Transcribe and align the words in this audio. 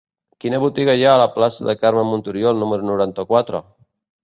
Quina 0.45 0.59
botiga 0.63 0.95
hi 0.99 1.05
ha 1.07 1.11
a 1.17 1.19
la 1.23 1.27
plaça 1.35 1.67
de 1.69 1.77
Carme 1.85 2.07
Montoriol 2.09 2.59
número 2.65 2.91
noranta-quatre? 2.91 3.65